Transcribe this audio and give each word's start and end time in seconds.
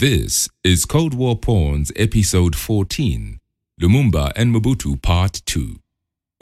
This 0.05 0.51
is 0.63 0.85
Cold 0.85 1.15
War 1.15 1.35
Pawns 1.35 1.91
Episode 1.97 2.55
14 2.55 3.41
Lumumba 3.81 4.33
and 4.37 4.55
Mobutu 4.55 5.01
Part 5.01 5.41
2. 5.47 5.77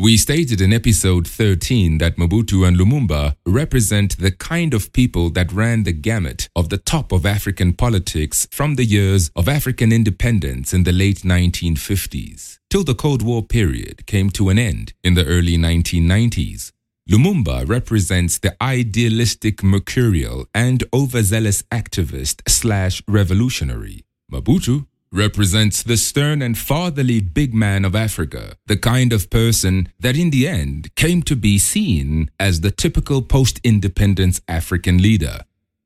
We 0.01 0.17
stated 0.17 0.61
in 0.61 0.73
Episode 0.73 1.29
13 1.29 1.99
that 1.99 2.17
Mobutu 2.17 2.67
and 2.67 2.77
Lumumba 2.77 3.37
represent 3.47 4.19
the 4.19 4.33
kind 4.33 4.75
of 4.75 4.93
people 4.93 5.31
that 5.31 5.53
ran 5.53 5.85
the 5.85 5.93
gamut 5.93 6.49
of 6.57 6.71
the 6.71 6.77
top 6.77 7.13
of 7.13 7.25
African 7.25 7.73
politics 7.73 8.49
from 8.51 8.75
the 8.75 8.85
years 8.85 9.31
of 9.37 9.49
African 9.49 9.93
independence 9.93 10.75
in 10.75 10.83
the 10.83 10.91
late 10.91 11.19
1950s 11.19 12.59
till 12.69 12.83
the 12.83 12.97
Cold 12.97 13.23
War 13.23 13.45
period 13.45 14.07
came 14.07 14.31
to 14.31 14.49
an 14.49 14.59
end 14.59 14.93
in 15.05 15.15
the 15.15 15.25
early 15.25 15.57
1990s. 15.57 16.73
Lumumba 17.11 17.69
represents 17.69 18.39
the 18.39 18.55
idealistic 18.63 19.61
mercurial 19.65 20.47
and 20.55 20.85
overzealous 20.95 21.63
activist 21.63 22.49
slash 22.49 23.03
revolutionary. 23.09 24.05
Mobutu 24.31 24.87
represents 25.11 25.83
the 25.83 25.97
stern 25.97 26.41
and 26.41 26.57
fatherly 26.57 27.21
big 27.21 27.53
man 27.53 27.85
of 27.85 27.97
Africa, 27.97 28.57
the 28.67 28.77
kind 28.77 29.13
of 29.13 29.31
person 29.31 29.89
that 29.99 30.17
in 30.17 30.31
the 30.31 30.47
end 30.47 30.95
came 30.95 31.23
to 31.25 31.35
be 31.35 31.59
seen 31.59 32.31
as 32.39 32.61
the 32.61 32.71
typical 32.71 33.21
post-independence 33.21 34.41
African 34.47 35.03
leader. 35.03 35.41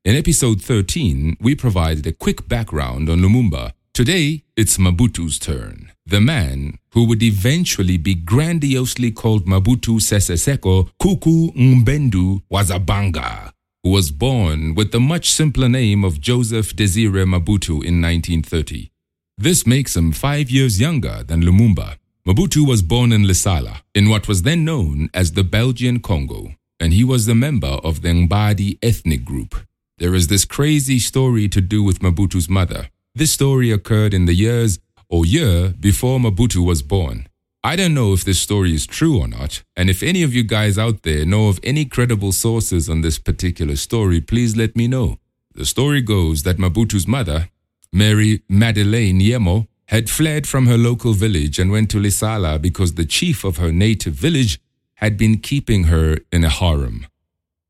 In 0.05 0.15
episode 0.15 0.61
13, 0.61 1.37
we 1.41 1.55
provided 1.55 2.05
a 2.05 2.13
quick 2.13 2.47
background 2.47 3.09
on 3.09 3.19
Lumumba. 3.19 3.73
Today, 3.97 4.43
it's 4.55 4.77
Mobutu's 4.77 5.39
turn. 5.39 5.91
The 6.05 6.21
man 6.21 6.77
who 6.91 7.07
would 7.07 7.23
eventually 7.23 7.97
be 7.97 8.13
grandiosely 8.13 9.09
called 9.09 9.47
Mobutu 9.47 9.99
Sese 9.99 10.37
Seko 10.37 10.91
Kuku 11.01 11.51
Ngbendu 11.55 12.43
Wa 12.47 12.61
Za 12.61 12.77
Banga, 12.77 13.51
who 13.81 13.89
was 13.89 14.11
born 14.11 14.75
with 14.75 14.91
the 14.91 14.99
much 14.99 15.31
simpler 15.31 15.67
name 15.67 16.03
of 16.03 16.21
Joseph 16.21 16.75
Desire 16.75 17.25
Mobutu 17.25 17.83
in 17.83 17.99
1930. 17.99 18.91
This 19.35 19.65
makes 19.65 19.95
him 19.97 20.11
five 20.11 20.51
years 20.51 20.79
younger 20.79 21.23
than 21.23 21.41
Lumumba. 21.41 21.95
Mobutu 22.23 22.67
was 22.67 22.83
born 22.83 23.11
in 23.11 23.23
Lisala, 23.23 23.81
in 23.95 24.09
what 24.09 24.27
was 24.27 24.43
then 24.43 24.63
known 24.63 25.09
as 25.11 25.31
the 25.31 25.43
Belgian 25.43 26.01
Congo, 26.01 26.53
and 26.79 26.93
he 26.93 27.03
was 27.03 27.27
a 27.27 27.33
member 27.33 27.79
of 27.83 28.03
the 28.03 28.09
Ngbandi 28.09 28.77
ethnic 28.83 29.25
group. 29.25 29.55
There 29.97 30.13
is 30.13 30.27
this 30.27 30.45
crazy 30.45 30.99
story 30.99 31.47
to 31.49 31.61
do 31.61 31.81
with 31.81 32.03
Mobutu's 32.03 32.47
mother. 32.47 32.89
This 33.17 33.31
story 33.31 33.71
occurred 33.71 34.13
in 34.13 34.25
the 34.25 34.35
years 34.35 34.77
or 35.09 35.25
year 35.25 35.69
before 35.79 36.19
Mobutu 36.19 36.63
was 36.63 36.83
born. 36.83 37.27
I 37.63 37.75
don't 37.75 37.95
know 37.95 38.13
if 38.13 38.23
this 38.23 38.39
story 38.39 38.75
is 38.75 38.85
true 38.85 39.17
or 39.19 39.27
not, 39.27 39.63
and 39.75 39.89
if 39.89 40.03
any 40.03 40.21
of 40.21 40.35
you 40.35 40.43
guys 40.43 40.77
out 40.77 41.01
there 41.01 41.25
know 41.25 41.47
of 41.47 41.59
any 41.63 41.85
credible 41.85 42.31
sources 42.31 42.87
on 42.87 43.01
this 43.01 43.17
particular 43.17 43.75
story, 43.75 44.21
please 44.21 44.55
let 44.55 44.75
me 44.75 44.87
know. 44.87 45.17
The 45.55 45.65
story 45.65 46.03
goes 46.03 46.43
that 46.43 46.59
Mobutu's 46.59 47.07
mother, 47.07 47.49
Mary 47.91 48.43
Madeleine 48.47 49.19
Yemo, 49.19 49.65
had 49.87 50.11
fled 50.11 50.45
from 50.45 50.67
her 50.67 50.77
local 50.77 51.13
village 51.13 51.57
and 51.57 51.71
went 51.71 51.89
to 51.89 51.97
Lisala 51.97 52.61
because 52.61 52.93
the 52.93 53.05
chief 53.17 53.43
of 53.43 53.57
her 53.57 53.71
native 53.71 54.13
village 54.13 54.59
had 54.97 55.17
been 55.17 55.39
keeping 55.39 55.85
her 55.85 56.19
in 56.31 56.43
a 56.43 56.49
harem. 56.49 57.07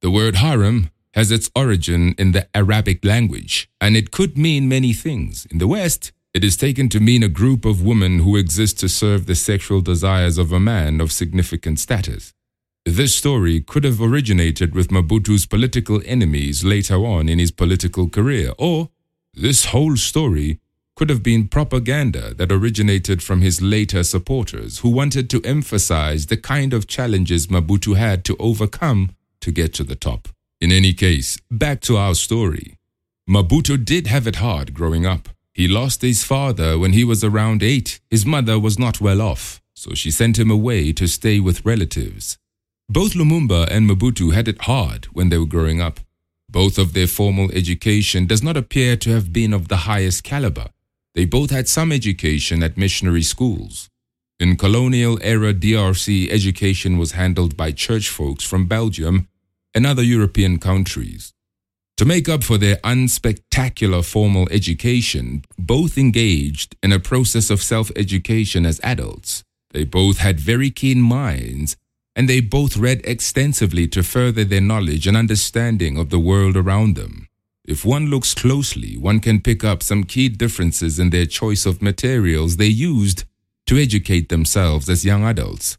The 0.01 0.11
word 0.11 0.35
harem 0.35 0.89
has 1.17 1.31
its 1.31 1.49
origin 1.55 2.13
in 2.19 2.31
the 2.31 2.47
Arabic 2.55 3.03
language, 3.03 3.67
and 3.81 3.97
it 3.97 4.11
could 4.11 4.37
mean 4.37 4.69
many 4.69 4.93
things. 4.93 5.47
In 5.47 5.57
the 5.57 5.67
West, 5.67 6.11
it 6.31 6.43
is 6.43 6.55
taken 6.55 6.89
to 6.89 6.99
mean 6.99 7.23
a 7.23 7.37
group 7.41 7.65
of 7.65 7.83
women 7.83 8.19
who 8.19 8.37
exist 8.37 8.79
to 8.79 8.87
serve 8.87 9.25
the 9.25 9.33
sexual 9.33 9.81
desires 9.81 10.37
of 10.37 10.51
a 10.51 10.59
man 10.59 11.01
of 11.01 11.11
significant 11.11 11.79
status. 11.79 12.33
This 12.85 13.15
story 13.15 13.61
could 13.61 13.83
have 13.83 13.99
originated 13.99 14.75
with 14.75 14.89
Mobutu's 14.89 15.47
political 15.47 16.03
enemies 16.05 16.63
later 16.63 16.97
on 16.97 17.27
in 17.27 17.39
his 17.39 17.49
political 17.49 18.07
career, 18.07 18.51
or 18.59 18.91
this 19.33 19.65
whole 19.65 19.97
story 19.97 20.59
could 20.95 21.09
have 21.09 21.23
been 21.23 21.47
propaganda 21.47 22.35
that 22.35 22.51
originated 22.51 23.23
from 23.23 23.41
his 23.41 23.59
later 23.59 24.03
supporters 24.03 24.79
who 24.79 24.89
wanted 24.89 25.31
to 25.31 25.41
emphasize 25.41 26.27
the 26.27 26.37
kind 26.37 26.73
of 26.73 26.85
challenges 26.85 27.47
Mobutu 27.47 27.97
had 27.97 28.23
to 28.25 28.37
overcome 28.37 29.15
to 29.41 29.51
get 29.51 29.73
to 29.73 29.83
the 29.83 29.95
top. 29.95 30.27
In 30.59 30.71
any 30.71 30.93
case, 30.93 31.37
back 31.51 31.81
to 31.81 31.97
our 31.97 32.15
story. 32.15 32.77
Mobutu 33.29 33.77
did 33.77 34.07
have 34.07 34.25
it 34.25 34.37
hard 34.37 34.73
growing 34.73 35.05
up. 35.05 35.29
He 35.53 35.67
lost 35.67 36.01
his 36.01 36.23
father 36.23 36.79
when 36.79 36.93
he 36.93 37.03
was 37.03 37.23
around 37.23 37.61
eight. 37.61 37.99
His 38.09 38.25
mother 38.25 38.59
was 38.59 38.79
not 38.79 38.99
well 38.99 39.21
off, 39.21 39.61
so 39.75 39.93
she 39.93 40.09
sent 40.09 40.39
him 40.39 40.49
away 40.49 40.93
to 40.93 41.07
stay 41.07 41.39
with 41.39 41.63
relatives. 41.63 42.39
Both 42.89 43.13
Lumumba 43.13 43.67
and 43.69 43.87
Mobutu 43.87 44.33
had 44.33 44.47
it 44.47 44.63
hard 44.63 45.05
when 45.13 45.29
they 45.29 45.37
were 45.37 45.45
growing 45.45 45.79
up. 45.79 45.99
Both 46.49 46.79
of 46.79 46.93
their 46.93 47.07
formal 47.07 47.51
education 47.51 48.25
does 48.25 48.41
not 48.41 48.57
appear 48.57 48.95
to 48.97 49.11
have 49.11 49.31
been 49.31 49.53
of 49.53 49.67
the 49.67 49.83
highest 49.89 50.23
caliber. 50.23 50.69
They 51.13 51.25
both 51.25 51.51
had 51.51 51.67
some 51.67 51.91
education 51.91 52.63
at 52.63 52.77
missionary 52.77 53.23
schools. 53.23 53.89
In 54.39 54.55
colonial 54.55 55.19
era 55.21 55.53
DRC, 55.53 56.31
education 56.31 56.97
was 56.97 57.11
handled 57.11 57.55
by 57.55 57.71
church 57.71 58.09
folks 58.09 58.43
from 58.43 58.65
Belgium 58.65 59.27
and 59.77 59.85
other 59.85 60.01
European 60.01 60.57
countries. 60.57 61.33
To 61.97 62.05
make 62.05 62.27
up 62.27 62.43
for 62.43 62.57
their 62.57 62.77
unspectacular 62.77 64.03
formal 64.03 64.47
education, 64.49 65.43
both 65.59 65.99
engaged 65.99 66.75
in 66.81 66.91
a 66.91 66.99
process 67.11 67.51
of 67.51 67.61
self 67.61 67.91
education 67.95 68.65
as 68.65 68.81
adults. 68.83 69.43
They 69.73 69.83
both 69.83 70.17
had 70.17 70.39
very 70.39 70.71
keen 70.71 70.99
minds, 70.99 71.77
and 72.15 72.27
they 72.27 72.39
both 72.41 72.75
read 72.75 73.01
extensively 73.03 73.87
to 73.89 74.01
further 74.01 74.43
their 74.43 74.67
knowledge 74.71 75.05
and 75.05 75.15
understanding 75.15 75.95
of 75.99 76.09
the 76.09 76.25
world 76.29 76.57
around 76.57 76.95
them. 76.95 77.27
If 77.63 77.85
one 77.85 78.07
looks 78.07 78.33
closely, 78.33 78.97
one 78.97 79.19
can 79.19 79.41
pick 79.41 79.63
up 79.63 79.83
some 79.83 80.05
key 80.05 80.27
differences 80.29 80.97
in 80.97 81.11
their 81.11 81.27
choice 81.27 81.67
of 81.67 81.83
materials 81.83 82.57
they 82.57 82.73
used 82.93 83.25
to 83.67 83.77
educate 83.77 84.29
themselves 84.29 84.89
as 84.89 85.05
young 85.05 85.23
adults. 85.23 85.77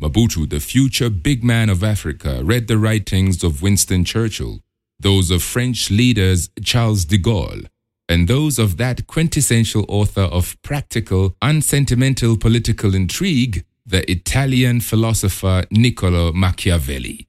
Mobutu, 0.00 0.48
the 0.48 0.60
future 0.60 1.08
big 1.08 1.44
man 1.44 1.70
of 1.70 1.84
Africa, 1.84 2.40
read 2.42 2.66
the 2.66 2.78
writings 2.78 3.44
of 3.44 3.62
Winston 3.62 4.04
Churchill, 4.04 4.60
those 4.98 5.30
of 5.30 5.42
French 5.42 5.90
leaders 5.90 6.50
Charles 6.62 7.04
de 7.04 7.16
Gaulle, 7.16 7.66
and 8.08 8.26
those 8.26 8.58
of 8.58 8.76
that 8.76 9.06
quintessential 9.06 9.84
author 9.88 10.22
of 10.22 10.60
practical, 10.62 11.36
unsentimental 11.40 12.36
political 12.36 12.94
intrigue, 12.94 13.64
the 13.86 14.10
Italian 14.10 14.80
philosopher 14.80 15.64
Niccolo 15.70 16.32
Machiavelli. 16.32 17.28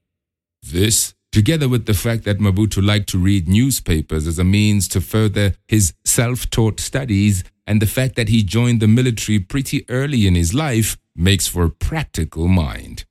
This, 0.63 1.13
together 1.31 1.69
with 1.69 1.85
the 1.85 1.93
fact 1.93 2.23
that 2.23 2.39
Mobutu 2.39 2.83
liked 2.83 3.09
to 3.09 3.19
read 3.19 3.47
newspapers 3.47 4.25
as 4.25 4.39
a 4.39 4.43
means 4.43 4.87
to 4.87 5.01
further 5.01 5.53
his 5.67 5.93
self 6.03 6.49
taught 6.49 6.79
studies, 6.79 7.43
and 7.67 7.81
the 7.81 7.87
fact 7.87 8.15
that 8.15 8.29
he 8.29 8.41
joined 8.41 8.79
the 8.79 8.87
military 8.87 9.39
pretty 9.39 9.85
early 9.89 10.25
in 10.25 10.33
his 10.33 10.53
life, 10.53 10.97
makes 11.15 11.47
for 11.47 11.63
a 11.63 11.69
practical 11.69 12.47
mind. 12.47 13.05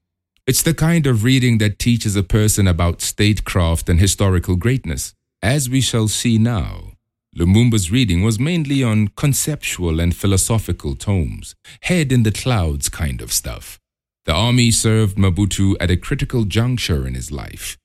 It's 0.47 0.63
the 0.63 0.75
kind 0.75 1.07
of 1.07 1.25
reading 1.25 1.59
that 1.59 1.79
teaches 1.79 2.17
a 2.17 2.23
person 2.23 2.69
about 2.69 3.01
statecraft 3.01 3.89
and 3.89 3.99
historical 3.99 4.57
greatness. 4.57 5.15
As 5.43 5.71
we 5.71 5.81
shall 5.81 6.09
see 6.09 6.39
now, 6.39 6.93
Lumumba's 7.37 7.91
reading 7.91 8.23
was 8.23 8.39
mainly 8.39 8.83
on 8.83 9.09
conceptual 9.09 10.01
and 10.01 10.15
philosophical 10.15 10.95
tomes, 10.95 11.55
head 11.83 12.13
in 12.13 12.23
the 12.23 12.31
clouds 12.31 12.89
kind 12.89 13.21
of 13.21 13.33
stuff. 13.33 13.81
The 14.27 14.33
army 14.33 14.71
served 14.71 15.17
Mobutu 15.17 15.77
at 15.81 15.91
a 15.91 15.97
critical 15.97 16.45
juncture 16.45 17.07
in 17.07 17.15
his 17.15 17.33
life. 17.33 17.77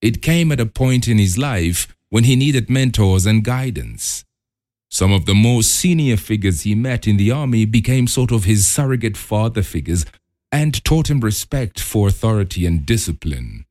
It 0.00 0.22
came 0.22 0.50
at 0.52 0.60
a 0.60 0.66
point 0.66 1.06
in 1.06 1.18
his 1.18 1.36
life 1.36 1.88
when 2.10 2.24
he 2.24 2.36
needed 2.36 2.70
mentors 2.70 3.26
and 3.26 3.44
guidance. 3.44 4.24
Some 4.94 5.10
of 5.10 5.24
the 5.26 5.34
more 5.34 5.64
senior 5.64 6.16
figures 6.16 6.60
he 6.60 6.76
met 6.76 7.08
in 7.08 7.16
the 7.16 7.32
army 7.32 7.64
became 7.64 8.06
sort 8.06 8.30
of 8.30 8.44
his 8.44 8.64
surrogate 8.64 9.16
father 9.16 9.64
figures 9.64 10.06
and 10.52 10.84
taught 10.84 11.10
him 11.10 11.18
respect 11.18 11.80
for 11.80 12.06
authority 12.06 12.64
and 12.64 12.86
discipline. 12.86 13.64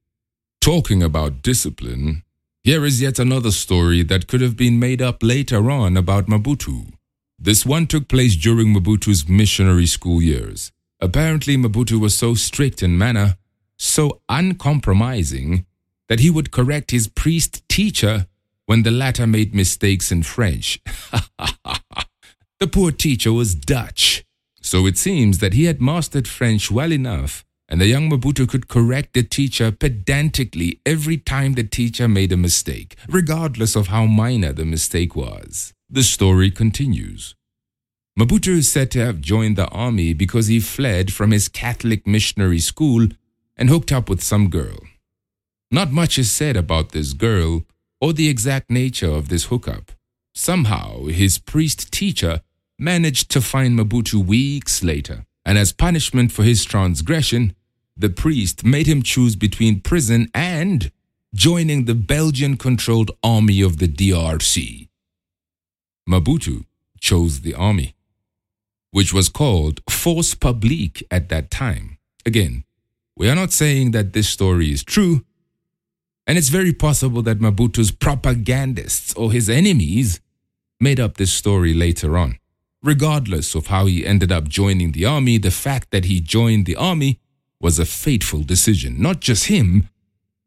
Talking 0.59 1.01
about 1.01 1.41
discipline, 1.41 2.23
here 2.61 2.83
is 2.83 3.01
yet 3.01 3.19
another 3.19 3.51
story 3.51 4.03
that 4.03 4.27
could 4.27 4.41
have 4.41 4.57
been 4.57 4.79
made 4.79 5.01
up 5.01 5.23
later 5.23 5.71
on 5.71 5.95
about 5.95 6.25
Mobutu. 6.27 6.91
This 7.39 7.65
one 7.65 7.87
took 7.87 8.09
place 8.09 8.35
during 8.35 8.73
Mobutu's 8.73 9.25
missionary 9.25 9.85
school 9.85 10.21
years. 10.21 10.73
Apparently, 10.99 11.55
Mobutu 11.55 12.01
was 12.01 12.13
so 12.13 12.33
strict 12.33 12.83
in 12.83 12.97
manner, 12.97 13.37
so 13.77 14.19
uncompromising, 14.27 15.65
that 16.09 16.19
he 16.19 16.29
would 16.29 16.51
correct 16.51 16.91
his 16.91 17.07
priest 17.07 17.63
teacher 17.69 18.27
when 18.65 18.83
the 18.83 18.91
latter 18.91 19.27
made 19.27 19.53
mistakes 19.53 20.11
in 20.11 20.23
French. 20.23 20.79
the 22.59 22.67
poor 22.71 22.91
teacher 22.91 23.33
was 23.33 23.55
Dutch, 23.55 24.23
so 24.61 24.85
it 24.85 24.97
seems 24.97 25.39
that 25.39 25.53
he 25.53 25.65
had 25.65 25.81
mastered 25.81 26.27
French 26.27 26.71
well 26.71 26.91
enough 26.91 27.45
and 27.69 27.79
the 27.81 27.87
young 27.87 28.09
Mobutu 28.09 28.47
could 28.47 28.67
correct 28.67 29.13
the 29.13 29.23
teacher 29.23 29.71
pedantically 29.71 30.79
every 30.85 31.17
time 31.17 31.53
the 31.53 31.63
teacher 31.63 32.07
made 32.07 32.31
a 32.31 32.37
mistake, 32.37 32.95
regardless 33.07 33.75
of 33.75 33.87
how 33.87 34.05
minor 34.05 34.53
the 34.53 34.63
mistake 34.63 35.15
was. 35.15 35.73
The 35.89 36.03
story 36.03 36.51
continues. 36.51 37.35
Mobutu 38.19 38.49
is 38.49 38.71
said 38.71 38.91
to 38.91 39.03
have 39.03 39.21
joined 39.21 39.55
the 39.55 39.67
army 39.69 40.13
because 40.13 40.47
he 40.47 40.59
fled 40.59 41.11
from 41.11 41.31
his 41.31 41.47
Catholic 41.47 42.05
missionary 42.05 42.59
school 42.59 43.07
and 43.57 43.69
hooked 43.69 43.91
up 43.91 44.07
with 44.07 44.21
some 44.21 44.49
girl. 44.49 44.77
Not 45.71 45.91
much 45.91 46.19
is 46.19 46.31
said 46.31 46.55
about 46.55 46.91
this 46.91 47.13
girl 47.13 47.63
or 48.03 48.11
the 48.11 48.27
exact 48.27 48.69
nature 48.69 49.09
of 49.09 49.29
this 49.29 49.45
hookup. 49.45 49.93
Somehow, 50.35 51.05
his 51.05 51.37
priest 51.37 51.89
teacher 51.89 52.41
managed 52.77 53.31
to 53.31 53.39
find 53.39 53.79
Mobutu 53.79 54.15
weeks 54.15 54.83
later, 54.83 55.25
and 55.45 55.57
as 55.57 55.71
punishment 55.71 56.29
for 56.29 56.43
his 56.43 56.65
transgression, 56.65 57.55
the 57.95 58.09
priest 58.09 58.65
made 58.65 58.87
him 58.87 59.03
choose 59.03 59.37
between 59.37 59.79
prison 59.79 60.27
and 60.33 60.91
joining 61.33 61.85
the 61.85 61.95
Belgian 61.95 62.57
controlled 62.57 63.11
army 63.23 63.61
of 63.61 63.77
the 63.77 63.87
DRC. 63.87 64.89
Mobutu 66.05 66.65
chose 66.99 67.39
the 67.39 67.53
army, 67.53 67.95
which 68.91 69.13
was 69.13 69.29
called 69.29 69.79
Force 69.89 70.35
Publique 70.35 71.07
at 71.09 71.29
that 71.29 71.49
time. 71.49 71.97
Again, 72.25 72.65
we 73.15 73.29
are 73.29 73.35
not 73.35 73.53
saying 73.53 73.91
that 73.91 74.11
this 74.11 74.27
story 74.27 74.73
is 74.73 74.83
true, 74.83 75.23
and 76.25 76.37
it's 76.37 76.49
very 76.49 76.73
possible 76.73 77.21
that 77.23 77.39
Mobutu's 77.39 77.91
propagandists 77.91 79.13
or 79.15 79.31
his 79.31 79.49
enemies 79.49 80.19
made 80.79 80.99
up 80.99 81.17
this 81.17 81.33
story 81.33 81.73
later 81.73 82.17
on. 82.17 82.37
Regardless 82.81 83.55
of 83.55 83.67
how 83.67 83.85
he 83.85 84.05
ended 84.05 84.31
up 84.31 84.47
joining 84.47 84.91
the 84.91 85.05
army, 85.05 85.37
the 85.37 85.51
fact 85.51 85.91
that 85.91 86.05
he 86.05 86.19
joined 86.19 86.65
the 86.65 86.75
army 86.75 87.19
was 87.61 87.79
a 87.79 87.85
fateful 87.85 88.43
decision, 88.43 89.01
not 89.01 89.21
just 89.21 89.45
him, 89.45 89.87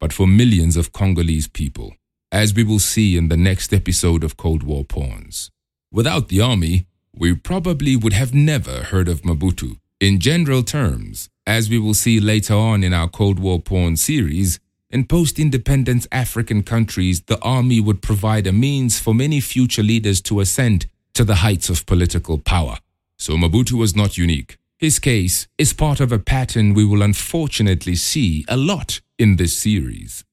but 0.01 0.13
for 0.13 0.27
millions 0.27 0.77
of 0.77 0.93
Congolese 0.93 1.49
people, 1.49 1.95
as 2.31 2.53
we 2.53 2.63
will 2.63 2.79
see 2.79 3.17
in 3.17 3.29
the 3.29 3.37
next 3.37 3.73
episode 3.73 4.23
of 4.23 4.37
Cold 4.37 4.63
War 4.63 4.85
Pawns. 4.85 5.51
Without 5.91 6.29
the 6.29 6.43
army, 6.43 6.87
we 7.15 7.35
probably 7.35 7.97
would 7.97 8.13
have 8.13 8.35
never 8.35 8.85
heard 8.85 9.09
of 9.09 9.23
Mobutu. 9.23 9.79
In 9.99 10.21
general 10.21 10.63
terms, 10.63 11.31
as 11.47 11.71
we 11.71 11.79
will 11.79 11.95
see 11.95 12.21
later 12.21 12.53
on 12.53 12.85
in 12.85 12.93
our 12.93 13.09
Cold 13.09 13.39
War 13.39 13.61
Pawn 13.63 13.97
series, 13.97 14.61
in 14.97 15.05
post 15.05 15.39
independence 15.39 16.09
African 16.11 16.63
countries, 16.63 17.21
the 17.21 17.39
army 17.43 17.81
would 17.81 18.01
provide 18.01 18.47
a 18.47 18.53
means 18.67 18.99
for 18.99 19.15
many 19.15 19.41
future 19.41 19.83
leaders 19.83 20.23
to 20.23 20.41
ascend 20.41 20.87
to 21.13 21.23
the 21.23 21.41
heights 21.45 21.69
of 21.69 21.85
political 21.85 22.39
power. 22.39 22.79
So 23.19 23.35
Mobutu 23.37 23.73
was 23.73 23.95
not 23.95 24.17
unique. 24.17 24.57
His 24.79 24.99
case 24.99 25.49
is 25.59 25.75
part 25.75 26.01
of 26.01 26.13
a 26.13 26.19
pattern 26.19 26.73
we 26.73 26.87
will 26.87 27.03
unfortunately 27.03 27.95
see 27.95 28.47
a 28.49 28.57
lot 28.57 29.03
in 29.19 29.37
this 29.37 29.55
series. 29.55 30.25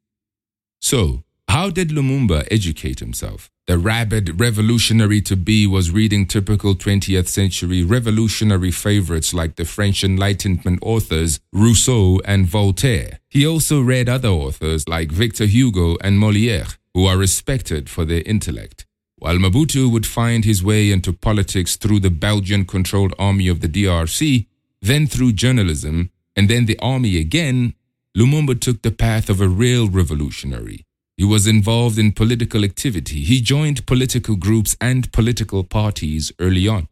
So, 0.79 1.23
how 1.53 1.69
did 1.69 1.89
Lumumba 1.89 2.47
educate 2.49 2.99
himself? 2.99 3.51
The 3.67 3.77
rabid 3.77 4.41
revolutionary 4.41 5.21
to 5.21 5.35
be 5.35 5.67
was 5.67 5.91
reading 5.91 6.25
typical 6.25 6.73
20th 6.73 7.27
century 7.27 7.83
revolutionary 7.83 8.71
favorites 8.71 9.35
like 9.35 9.55
the 9.55 9.63
French 9.63 10.03
Enlightenment 10.03 10.79
authors 10.81 11.39
Rousseau 11.53 12.19
and 12.25 12.47
Voltaire. 12.47 13.19
He 13.29 13.45
also 13.45 13.81
read 13.81 14.09
other 14.09 14.29
authors 14.29 14.89
like 14.89 15.11
Victor 15.11 15.45
Hugo 15.45 15.95
and 16.01 16.19
Molière, 16.19 16.75
who 16.95 17.05
are 17.05 17.17
respected 17.17 17.87
for 17.87 18.03
their 18.03 18.23
intellect. 18.25 18.87
While 19.17 19.37
Mobutu 19.37 19.91
would 19.91 20.07
find 20.07 20.45
his 20.45 20.63
way 20.63 20.89
into 20.89 21.13
politics 21.13 21.75
through 21.75 21.99
the 21.99 22.09
Belgian 22.09 22.65
controlled 22.65 23.13
army 23.19 23.47
of 23.47 23.59
the 23.59 23.69
DRC, 23.69 24.47
then 24.81 25.05
through 25.05 25.33
journalism, 25.33 26.09
and 26.35 26.49
then 26.49 26.65
the 26.65 26.79
army 26.79 27.17
again, 27.17 27.75
Lumumba 28.17 28.59
took 28.59 28.81
the 28.81 28.89
path 29.05 29.29
of 29.29 29.39
a 29.39 29.47
real 29.47 29.87
revolutionary. 29.87 30.83
He 31.17 31.23
was 31.23 31.47
involved 31.47 31.99
in 31.99 32.11
political 32.11 32.63
activity. 32.63 33.23
He 33.23 33.41
joined 33.41 33.85
political 33.85 34.35
groups 34.35 34.75
and 34.81 35.11
political 35.11 35.63
parties 35.63 36.31
early 36.39 36.67
on. 36.67 36.87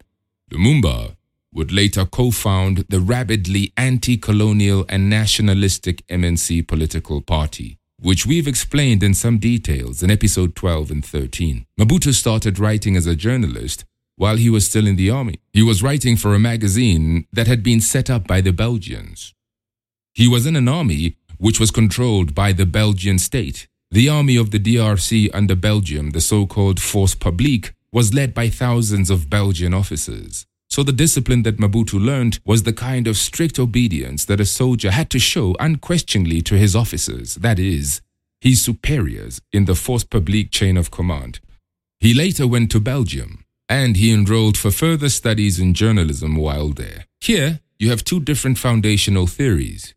Lumumba 0.50 1.16
would 1.52 1.72
later 1.72 2.06
co 2.06 2.30
found 2.30 2.84
the 2.88 3.00
rabidly 3.00 3.72
anti 3.76 4.16
colonial 4.16 4.86
and 4.88 5.10
nationalistic 5.10 6.06
MNC 6.06 6.66
political 6.66 7.20
party 7.20 7.78
which 8.02 8.26
we've 8.26 8.48
explained 8.48 9.02
in 9.02 9.14
some 9.14 9.38
details 9.38 10.02
in 10.02 10.10
episode 10.10 10.56
12 10.56 10.90
and 10.90 11.04
13. 11.04 11.66
Mobutu 11.78 12.12
started 12.12 12.58
writing 12.58 12.96
as 12.96 13.06
a 13.06 13.14
journalist 13.14 13.84
while 14.16 14.36
he 14.36 14.50
was 14.50 14.66
still 14.66 14.88
in 14.88 14.96
the 14.96 15.08
army. 15.08 15.38
He 15.52 15.62
was 15.62 15.82
writing 15.82 16.16
for 16.16 16.34
a 16.34 16.38
magazine 16.40 17.26
that 17.32 17.46
had 17.46 17.62
been 17.62 17.80
set 17.80 18.10
up 18.10 18.26
by 18.26 18.40
the 18.40 18.52
Belgians. 18.52 19.34
He 20.12 20.26
was 20.26 20.46
in 20.46 20.56
an 20.56 20.68
army 20.68 21.16
which 21.38 21.60
was 21.60 21.70
controlled 21.70 22.34
by 22.34 22.52
the 22.52 22.66
Belgian 22.66 23.18
state. 23.18 23.68
The 23.92 24.08
army 24.08 24.36
of 24.36 24.52
the 24.52 24.58
DRC 24.58 25.28
under 25.34 25.54
Belgium, 25.54 26.12
the 26.12 26.22
so 26.22 26.46
called 26.46 26.80
Force 26.80 27.14
Publique, 27.14 27.74
was 27.92 28.14
led 28.14 28.32
by 28.32 28.48
thousands 28.48 29.10
of 29.10 29.28
Belgian 29.28 29.74
officers. 29.74 30.46
So 30.70 30.82
the 30.82 30.92
discipline 30.92 31.42
that 31.42 31.58
Mobutu 31.58 32.02
learned 32.02 32.40
was 32.46 32.62
the 32.62 32.72
kind 32.72 33.06
of 33.06 33.18
strict 33.18 33.58
obedience 33.58 34.24
that 34.24 34.40
a 34.40 34.46
soldier 34.46 34.92
had 34.92 35.10
to 35.10 35.18
show 35.18 35.54
unquestioningly 35.60 36.40
to 36.40 36.56
his 36.56 36.74
officers, 36.74 37.34
that 37.34 37.58
is, 37.58 38.00
his 38.40 38.64
superiors 38.64 39.42
in 39.52 39.66
the 39.66 39.74
Force 39.74 40.04
Publique 40.04 40.50
chain 40.50 40.78
of 40.78 40.90
command. 40.90 41.40
He 42.00 42.14
later 42.14 42.46
went 42.46 42.70
to 42.70 42.80
Belgium 42.80 43.44
and 43.68 43.98
he 43.98 44.10
enrolled 44.10 44.56
for 44.56 44.70
further 44.70 45.10
studies 45.10 45.60
in 45.60 45.74
journalism 45.74 46.36
while 46.36 46.70
there. 46.70 47.04
Here, 47.20 47.60
you 47.78 47.90
have 47.90 48.04
two 48.04 48.20
different 48.20 48.56
foundational 48.56 49.26
theories. 49.26 49.94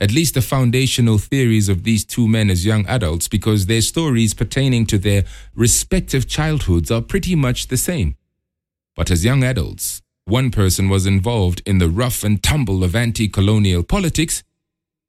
At 0.00 0.12
least 0.12 0.32
the 0.34 0.40
foundational 0.40 1.18
theories 1.18 1.68
of 1.68 1.84
these 1.84 2.06
two 2.06 2.26
men 2.26 2.48
as 2.48 2.64
young 2.64 2.86
adults, 2.86 3.28
because 3.28 3.66
their 3.66 3.82
stories 3.82 4.32
pertaining 4.32 4.86
to 4.86 4.98
their 4.98 5.24
respective 5.54 6.26
childhoods 6.26 6.90
are 6.90 7.02
pretty 7.02 7.34
much 7.34 7.68
the 7.68 7.76
same. 7.76 8.16
But 8.96 9.10
as 9.10 9.24
young 9.24 9.44
adults, 9.44 10.00
one 10.24 10.50
person 10.50 10.88
was 10.88 11.06
involved 11.06 11.62
in 11.66 11.78
the 11.78 11.88
rough 11.88 12.24
and 12.24 12.42
tumble 12.42 12.82
of 12.82 12.96
anti 12.96 13.28
colonial 13.28 13.82
politics. 13.82 14.42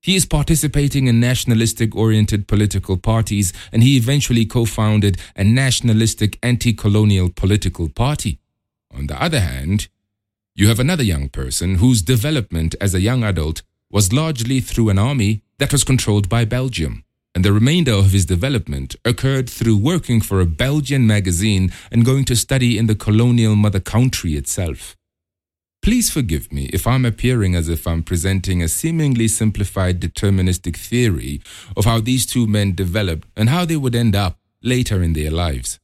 He 0.01 0.15
is 0.15 0.25
participating 0.25 1.07
in 1.07 1.19
nationalistic 1.19 1.95
oriented 1.95 2.47
political 2.47 2.97
parties, 2.97 3.53
and 3.71 3.83
he 3.83 3.97
eventually 3.97 4.45
co 4.45 4.65
founded 4.65 5.17
a 5.37 5.43
nationalistic 5.43 6.37
anti 6.43 6.73
colonial 6.73 7.29
political 7.29 7.87
party. 7.87 8.39
On 8.93 9.07
the 9.07 9.21
other 9.21 9.39
hand, 9.39 9.87
you 10.53 10.67
have 10.67 10.79
another 10.79 11.03
young 11.03 11.29
person 11.29 11.75
whose 11.75 12.01
development 12.01 12.75
as 12.81 12.93
a 12.93 12.99
young 12.99 13.23
adult 13.23 13.61
was 13.91 14.13
largely 14.13 14.59
through 14.59 14.89
an 14.89 14.99
army 14.99 15.41
that 15.59 15.71
was 15.71 15.83
controlled 15.83 16.29
by 16.29 16.45
Belgium 16.45 17.03
and 17.33 17.45
the 17.45 17.53
remainder 17.53 17.93
of 17.93 18.11
his 18.11 18.25
development 18.25 18.95
occurred 19.05 19.49
through 19.49 19.77
working 19.77 20.21
for 20.21 20.41
a 20.41 20.45
Belgian 20.45 21.07
magazine 21.07 21.71
and 21.91 22.05
going 22.05 22.25
to 22.25 22.35
study 22.35 22.77
in 22.77 22.87
the 22.87 22.95
colonial 22.95 23.55
mother 23.55 23.79
country 23.79 24.33
itself. 24.33 24.97
Please 25.81 26.11
forgive 26.11 26.51
me 26.51 26.65
if 26.73 26.85
I'm 26.85 27.05
appearing 27.05 27.55
as 27.55 27.67
if 27.67 27.87
I'm 27.87 28.03
presenting 28.03 28.61
a 28.61 28.67
seemingly 28.67 29.27
simplified 29.27 29.99
deterministic 29.99 30.75
theory 30.75 31.41
of 31.75 31.85
how 31.85 31.99
these 31.99 32.25
two 32.25 32.45
men 32.45 32.75
developed 32.75 33.27
and 33.35 33.49
how 33.49 33.65
they 33.65 33.77
would 33.77 33.95
end 33.95 34.15
up 34.15 34.37
later 34.61 35.01
in 35.01 35.13
their 35.13 35.31
lives. 35.31 35.79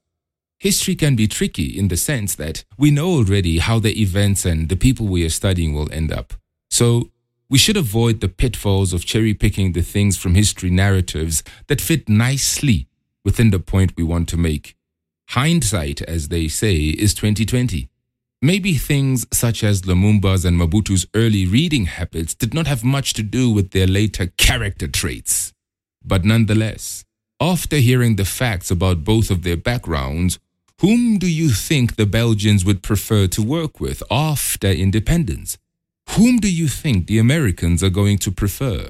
History 0.59 0.95
can 0.95 1.15
be 1.15 1.27
tricky 1.27 1.77
in 1.77 1.87
the 1.87 1.97
sense 1.97 2.35
that 2.35 2.63
we 2.77 2.91
know 2.91 3.09
already 3.09 3.59
how 3.59 3.79
the 3.79 3.99
events 3.99 4.45
and 4.45 4.69
the 4.69 4.75
people 4.75 5.07
we 5.07 5.25
are 5.25 5.29
studying 5.29 5.73
will 5.73 5.91
end 5.91 6.11
up. 6.11 6.33
So 6.69 7.09
we 7.49 7.57
should 7.57 7.77
avoid 7.77 8.19
the 8.19 8.29
pitfalls 8.29 8.93
of 8.93 9.05
cherry 9.05 9.33
picking 9.33 9.71
the 9.71 9.81
things 9.81 10.17
from 10.17 10.35
history 10.35 10.69
narratives 10.69 11.43
that 11.67 11.81
fit 11.81 12.09
nicely 12.09 12.87
within 13.23 13.51
the 13.51 13.59
point 13.59 13.93
we 13.95 14.03
want 14.03 14.27
to 14.29 14.37
make. 14.37 14.75
Hindsight, 15.29 16.01
as 16.03 16.29
they 16.29 16.47
say, 16.47 16.75
is 16.87 17.13
2020. 17.13 17.89
Maybe 18.41 18.75
things 18.75 19.25
such 19.33 19.63
as 19.63 19.81
Lumumba's 19.81 20.45
and 20.45 20.57
Mobutu's 20.57 21.07
early 21.15 21.45
reading 21.45 21.85
habits 21.85 22.35
did 22.35 22.53
not 22.53 22.67
have 22.67 22.83
much 22.83 23.13
to 23.13 23.23
do 23.23 23.49
with 23.49 23.71
their 23.71 23.87
later 23.87 24.27
character 24.37 24.87
traits. 24.87 25.53
But 26.03 26.23
nonetheless, 26.23 27.03
after 27.41 27.77
hearing 27.77 28.15
the 28.15 28.25
facts 28.25 28.69
about 28.69 29.03
both 29.03 29.31
of 29.31 29.43
their 29.43 29.57
backgrounds, 29.57 30.39
whom 30.81 31.17
do 31.17 31.27
you 31.27 31.49
think 31.49 31.95
the 31.95 32.05
Belgians 32.05 32.63
would 32.63 32.83
prefer 32.83 33.27
to 33.27 33.41
work 33.41 33.79
with 33.79 34.03
after 34.11 34.67
independence? 34.67 35.57
Whom 36.11 36.37
do 36.37 36.51
you 36.51 36.67
think 36.67 37.07
the 37.07 37.19
Americans 37.19 37.83
are 37.83 37.89
going 37.89 38.17
to 38.19 38.31
prefer? 38.31 38.89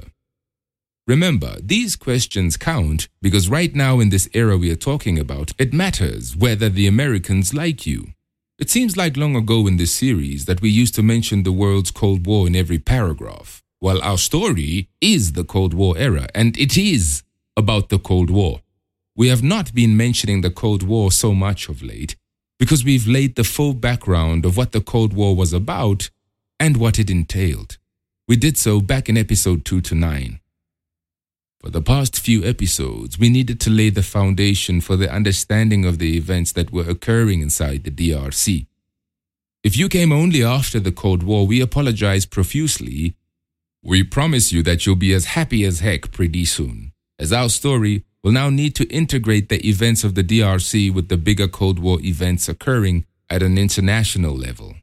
Remember, 1.06 1.56
these 1.62 1.96
questions 1.96 2.56
count 2.56 3.08
because 3.22 3.48
right 3.48 3.74
now 3.74 3.98
in 4.00 4.10
this 4.10 4.28
era 4.34 4.56
we 4.56 4.70
are 4.70 4.76
talking 4.76 5.18
about, 5.18 5.52
it 5.58 5.72
matters 5.72 6.36
whether 6.36 6.68
the 6.68 6.86
Americans 6.86 7.54
like 7.54 7.86
you. 7.86 8.08
It 8.58 8.70
seems 8.70 8.96
like 8.96 9.16
long 9.16 9.36
ago 9.36 9.66
in 9.66 9.76
this 9.76 9.92
series 9.92 10.44
that 10.46 10.60
we 10.60 10.68
used 10.68 10.94
to 10.96 11.02
mention 11.02 11.42
the 11.42 11.52
world's 11.52 11.90
Cold 11.90 12.26
War 12.26 12.46
in 12.46 12.56
every 12.56 12.78
paragraph. 12.78 13.62
Well, 13.80 14.02
our 14.02 14.18
story 14.18 14.88
is 15.00 15.32
the 15.32 15.44
Cold 15.44 15.72
War 15.72 15.96
era, 15.96 16.28
and 16.34 16.58
it 16.58 16.76
is 16.76 17.22
about 17.56 17.88
the 17.88 17.98
Cold 17.98 18.30
War. 18.30 18.60
We 19.14 19.28
have 19.28 19.42
not 19.42 19.74
been 19.74 19.96
mentioning 19.96 20.40
the 20.40 20.50
Cold 20.50 20.82
War 20.82 21.12
so 21.12 21.34
much 21.34 21.68
of 21.68 21.82
late 21.82 22.16
because 22.58 22.84
we've 22.84 23.06
laid 23.06 23.36
the 23.36 23.44
full 23.44 23.74
background 23.74 24.44
of 24.44 24.56
what 24.56 24.72
the 24.72 24.80
Cold 24.80 25.12
War 25.12 25.36
was 25.36 25.52
about 25.52 26.10
and 26.60 26.76
what 26.76 26.98
it 26.98 27.10
entailed. 27.10 27.78
We 28.26 28.36
did 28.36 28.58
so 28.58 28.80
back 28.80 29.08
in 29.08 29.16
episode 29.16 29.64
2 29.64 29.80
to 29.80 29.94
9. 29.94 30.40
For 31.60 31.70
the 31.70 31.82
past 31.82 32.18
few 32.18 32.44
episodes, 32.44 33.18
we 33.18 33.30
needed 33.30 33.60
to 33.60 33.70
lay 33.70 33.90
the 33.90 34.02
foundation 34.02 34.80
for 34.80 34.96
the 34.96 35.12
understanding 35.12 35.84
of 35.84 35.98
the 35.98 36.16
events 36.16 36.52
that 36.52 36.70
were 36.70 36.88
occurring 36.88 37.40
inside 37.40 37.84
the 37.84 37.90
DRC. 37.90 38.66
If 39.64 39.76
you 39.76 39.88
came 39.88 40.12
only 40.12 40.44
after 40.44 40.78
the 40.78 40.92
Cold 40.92 41.22
War, 41.24 41.46
we 41.46 41.60
apologize 41.60 42.26
profusely. 42.26 43.14
We 43.82 44.04
promise 44.04 44.52
you 44.52 44.62
that 44.62 44.86
you'll 44.86 44.96
be 44.96 45.12
as 45.12 45.36
happy 45.36 45.64
as 45.64 45.80
heck 45.80 46.12
pretty 46.12 46.44
soon, 46.44 46.92
as 47.18 47.32
our 47.32 47.48
story 47.48 48.04
will 48.22 48.32
now 48.32 48.50
need 48.50 48.76
to 48.76 48.84
integrate 48.84 49.48
the 49.48 49.66
events 49.66 50.04
of 50.04 50.14
the 50.14 50.22
DRC 50.22 50.92
with 50.92 51.08
the 51.08 51.16
bigger 51.16 51.48
Cold 51.48 51.78
War 51.78 51.98
events 52.02 52.48
occurring 52.48 53.04
at 53.28 53.42
an 53.42 53.58
international 53.58 54.34
level. 54.34 54.76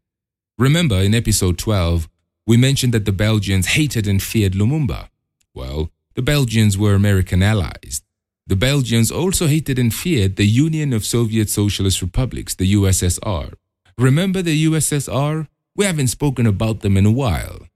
Remember, 0.58 0.96
in 0.96 1.14
episode 1.14 1.58
12, 1.58 2.08
we 2.48 2.56
mentioned 2.56 2.94
that 2.94 3.04
the 3.04 3.12
Belgians 3.12 3.68
hated 3.68 4.08
and 4.08 4.24
feared 4.24 4.54
Lumumba. 4.54 5.10
Well, 5.54 5.92
the 6.14 6.22
Belgians 6.22 6.78
were 6.78 6.94
American 6.94 7.44
allies. 7.44 8.02
The 8.48 8.56
Belgians 8.56 9.12
also 9.12 9.48
hated 9.48 9.78
and 9.78 9.94
feared 9.94 10.38
the 10.38 10.46
Union 10.46 10.94
of 10.94 11.06
Soviet 11.06 11.50
Socialist 11.50 12.02
Republics, 12.02 12.56
the 12.56 12.74
USSR. 12.74 13.54
Remember 13.98 14.42
the 14.42 14.66
USSR? 14.66 15.48
We 15.76 15.84
haven't 15.84 16.08
spoken 16.08 16.46
about 16.46 16.80
them 16.80 16.96
in 16.96 17.06
a 17.06 17.12
while. 17.12 17.68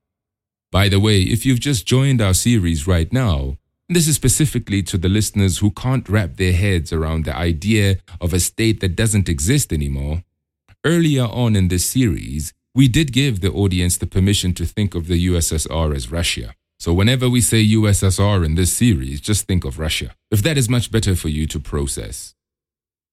By 0.71 0.87
the 0.87 1.01
way, 1.01 1.23
if 1.23 1.45
you've 1.45 1.59
just 1.59 1.85
joined 1.85 2.21
our 2.21 2.33
series 2.33 2.87
right 2.87 3.11
now, 3.11 3.57
this 3.89 4.07
is 4.07 4.15
specifically 4.15 4.83
to 4.83 4.97
the 4.97 5.09
listeners 5.09 5.57
who 5.57 5.71
can't 5.71 6.07
wrap 6.07 6.37
their 6.37 6.53
heads 6.53 6.93
around 6.93 7.25
the 7.25 7.35
idea 7.35 7.97
of 8.21 8.33
a 8.33 8.39
state 8.39 8.79
that 8.79 8.95
doesn't 8.95 9.27
exist 9.27 9.73
anymore. 9.73 10.23
Earlier 10.85 11.23
on 11.25 11.57
in 11.57 11.67
this 11.67 11.85
series, 11.85 12.53
we 12.75 12.87
did 12.87 13.11
give 13.11 13.41
the 13.41 13.51
audience 13.51 13.97
the 13.97 14.05
permission 14.05 14.53
to 14.53 14.65
think 14.65 14.95
of 14.95 15.07
the 15.07 15.27
USSR 15.27 15.95
as 15.95 16.11
Russia. 16.11 16.53
So 16.77 16.93
whenever 16.93 17.29
we 17.29 17.41
say 17.41 17.65
USSR 17.65 18.45
in 18.45 18.55
this 18.55 18.71
series, 18.71 19.19
just 19.19 19.47
think 19.47 19.65
of 19.65 19.79
Russia, 19.79 20.15
if 20.31 20.41
that 20.43 20.57
is 20.57 20.69
much 20.69 20.91
better 20.91 21.15
for 21.15 21.27
you 21.27 21.45
to 21.47 21.59
process. 21.59 22.35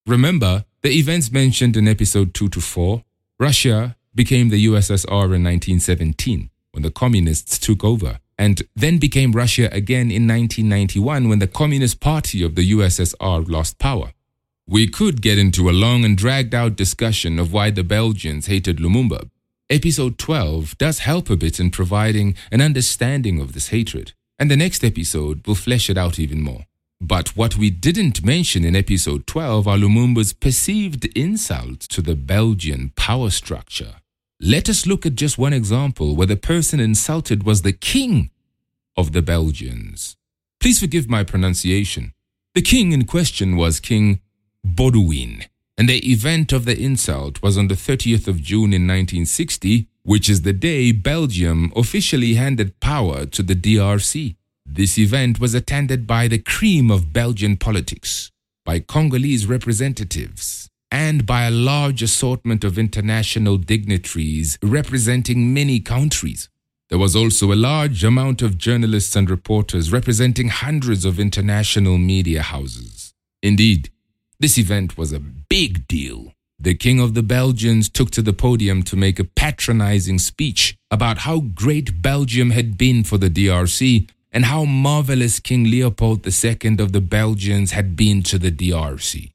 Remember, 0.06 0.64
the 0.82 0.90
events 0.90 1.32
mentioned 1.32 1.76
in 1.76 1.88
episode 1.88 2.32
2 2.32 2.48
to 2.50 2.60
4, 2.60 3.02
Russia 3.40 3.96
became 4.14 4.50
the 4.50 4.66
USSR 4.66 5.34
in 5.34 5.42
1917 5.42 6.50
when 6.70 6.82
the 6.82 6.90
communists 6.90 7.58
took 7.58 7.82
over, 7.82 8.20
and 8.38 8.62
then 8.76 8.98
became 8.98 9.32
Russia 9.32 9.68
again 9.72 10.10
in 10.10 10.28
1991 10.28 11.28
when 11.28 11.38
the 11.38 11.46
Communist 11.46 12.00
Party 12.00 12.42
of 12.42 12.54
the 12.54 12.70
USSR 12.70 13.48
lost 13.48 13.78
power. 13.78 14.12
We 14.68 14.86
could 14.86 15.22
get 15.22 15.38
into 15.38 15.70
a 15.70 15.72
long 15.72 16.04
and 16.04 16.18
dragged 16.18 16.54
out 16.54 16.76
discussion 16.76 17.38
of 17.38 17.52
why 17.52 17.70
the 17.70 17.82
Belgians 17.82 18.46
hated 18.46 18.76
Lumumba, 18.76 19.30
Episode 19.68 20.16
12 20.16 20.78
does 20.78 21.00
help 21.00 21.28
a 21.28 21.36
bit 21.36 21.58
in 21.58 21.72
providing 21.72 22.36
an 22.52 22.60
understanding 22.60 23.40
of 23.40 23.52
this 23.52 23.70
hatred, 23.70 24.12
and 24.38 24.48
the 24.48 24.56
next 24.56 24.84
episode 24.84 25.44
will 25.44 25.56
flesh 25.56 25.90
it 25.90 25.98
out 25.98 26.20
even 26.20 26.40
more. 26.40 26.66
But 27.00 27.36
what 27.36 27.56
we 27.56 27.70
didn't 27.70 28.24
mention 28.24 28.64
in 28.64 28.76
episode 28.76 29.26
12 29.26 29.66
are 29.66 29.76
Lumumba's 29.76 30.32
perceived 30.32 31.06
insults 31.16 31.88
to 31.88 32.00
the 32.00 32.14
Belgian 32.14 32.92
power 32.94 33.28
structure. 33.28 33.96
Let 34.40 34.68
us 34.68 34.86
look 34.86 35.04
at 35.04 35.16
just 35.16 35.36
one 35.36 35.52
example 35.52 36.14
where 36.14 36.28
the 36.28 36.36
person 36.36 36.78
insulted 36.78 37.42
was 37.42 37.62
the 37.62 37.72
king 37.72 38.30
of 38.96 39.10
the 39.10 39.22
Belgians. 39.22 40.16
Please 40.60 40.78
forgive 40.78 41.10
my 41.10 41.24
pronunciation. 41.24 42.12
The 42.54 42.62
king 42.62 42.92
in 42.92 43.04
question 43.04 43.56
was 43.56 43.80
King 43.80 44.20
Baudouin 44.64 45.46
and 45.78 45.88
the 45.88 46.10
event 46.10 46.52
of 46.52 46.64
the 46.64 46.78
insult 46.78 47.42
was 47.42 47.58
on 47.58 47.68
the 47.68 47.74
30th 47.74 48.26
of 48.28 48.40
June 48.40 48.72
in 48.72 48.86
1960, 48.86 49.88
which 50.02 50.28
is 50.28 50.42
the 50.42 50.52
day 50.52 50.92
Belgium 50.92 51.72
officially 51.76 52.34
handed 52.34 52.80
power 52.80 53.26
to 53.26 53.42
the 53.42 53.54
DRC. 53.54 54.36
This 54.64 54.98
event 54.98 55.38
was 55.38 55.54
attended 55.54 56.06
by 56.06 56.28
the 56.28 56.38
cream 56.38 56.90
of 56.90 57.12
Belgian 57.12 57.56
politics, 57.56 58.30
by 58.64 58.80
Congolese 58.80 59.46
representatives, 59.46 60.68
and 60.90 61.26
by 61.26 61.44
a 61.44 61.50
large 61.50 62.02
assortment 62.02 62.64
of 62.64 62.78
international 62.78 63.58
dignitaries 63.58 64.58
representing 64.62 65.52
many 65.52 65.78
countries. 65.80 66.48
There 66.88 66.98
was 66.98 67.16
also 67.16 67.52
a 67.52 67.54
large 67.54 68.04
amount 68.04 68.42
of 68.42 68.58
journalists 68.58 69.16
and 69.16 69.28
reporters 69.28 69.92
representing 69.92 70.48
hundreds 70.48 71.04
of 71.04 71.18
international 71.18 71.98
media 71.98 72.42
houses. 72.42 73.12
Indeed, 73.42 73.90
this 74.38 74.58
event 74.58 74.98
was 74.98 75.12
a 75.12 75.20
big 75.20 75.86
deal. 75.88 76.32
The 76.58 76.74
King 76.74 77.00
of 77.00 77.14
the 77.14 77.22
Belgians 77.22 77.88
took 77.88 78.10
to 78.12 78.22
the 78.22 78.32
podium 78.32 78.82
to 78.84 78.96
make 78.96 79.18
a 79.18 79.24
patronizing 79.24 80.18
speech 80.18 80.76
about 80.90 81.18
how 81.18 81.40
great 81.40 82.00
Belgium 82.00 82.50
had 82.50 82.78
been 82.78 83.04
for 83.04 83.18
the 83.18 83.28
DRC 83.28 84.08
and 84.32 84.46
how 84.46 84.64
marvelous 84.64 85.38
King 85.40 85.64
Leopold 85.64 86.26
II 86.26 86.78
of 86.78 86.92
the 86.92 87.00
Belgians 87.00 87.72
had 87.72 87.96
been 87.96 88.22
to 88.24 88.38
the 88.38 88.50
DRC. 88.50 89.30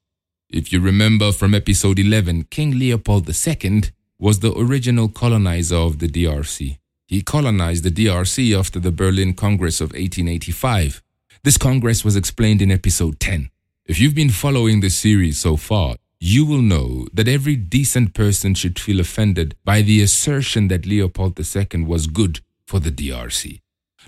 If 0.50 0.72
you 0.72 0.80
remember 0.80 1.32
from 1.32 1.54
episode 1.54 1.98
11, 1.98 2.44
King 2.50 2.78
Leopold 2.78 3.28
II 3.28 3.82
was 4.18 4.40
the 4.40 4.52
original 4.56 5.08
colonizer 5.08 5.76
of 5.76 5.98
the 5.98 6.08
DRC. 6.08 6.78
He 7.06 7.22
colonized 7.22 7.84
the 7.84 7.90
DRC 7.90 8.58
after 8.58 8.78
the 8.78 8.92
Berlin 8.92 9.34
Congress 9.34 9.80
of 9.80 9.90
1885. 9.90 11.02
This 11.44 11.56
Congress 11.56 12.04
was 12.04 12.16
explained 12.16 12.62
in 12.62 12.70
episode 12.70 13.18
10. 13.20 13.51
If 13.84 13.98
you've 13.98 14.14
been 14.14 14.30
following 14.30 14.78
this 14.78 14.96
series 14.96 15.40
so 15.40 15.56
far, 15.56 15.96
you 16.20 16.46
will 16.46 16.62
know 16.62 17.08
that 17.12 17.26
every 17.26 17.56
decent 17.56 18.14
person 18.14 18.54
should 18.54 18.78
feel 18.78 19.00
offended 19.00 19.56
by 19.64 19.82
the 19.82 20.00
assertion 20.00 20.68
that 20.68 20.86
Leopold 20.86 21.36
II 21.36 21.82
was 21.82 22.06
good 22.06 22.40
for 22.64 22.78
the 22.78 22.92
DRC. 22.92 23.60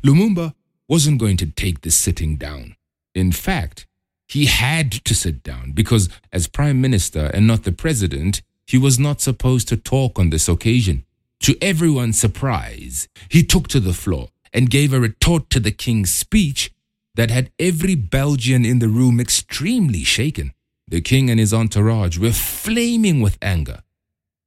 Lumumba 0.05 0.55
wasn't 0.89 1.19
going 1.19 1.37
to 1.39 1.47
take 1.47 1.81
this 1.81 1.97
sitting 1.97 2.37
down. 2.37 2.77
In 3.17 3.33
fact, 3.33 3.89
he 4.29 4.47
had 4.47 4.93
to 4.93 5.13
sit 5.13 5.43
down 5.43 5.73
because, 5.73 6.09
as 6.33 6.47
prime 6.47 6.81
minister 6.81 7.29
and 7.35 7.45
not 7.49 7.65
the 7.65 7.73
president, 7.73 8.43
he 8.69 8.79
was 8.79 9.01
not 9.01 9.21
supposed 9.21 9.67
to 9.69 9.77
talk 9.77 10.21
on 10.21 10.31
this 10.31 10.49
occasion. 10.49 11.05
To 11.41 11.59
everyone's 11.61 12.19
surprise, 12.19 13.09
he 13.29 13.43
took 13.43 13.67
to 13.69 13.81
the 13.81 13.93
floor 13.93 14.29
and 14.53 14.71
gave 14.71 14.93
a 14.93 15.01
retort 15.01 15.51
to 15.51 15.59
the 15.59 15.73
king's 15.73 16.15
speech 16.15 16.71
that 17.15 17.31
had 17.31 17.51
every 17.59 17.95
Belgian 17.95 18.65
in 18.65 18.79
the 18.79 18.89
room 18.89 19.21
extremely 19.21 20.05
shaken. 20.05 20.53
The 20.89 21.01
king 21.01 21.31
and 21.31 21.41
his 21.41 21.55
entourage 21.55 22.19
were 22.19 22.33
flaming 22.33 23.21
with 23.21 23.39
anger. 23.41 23.81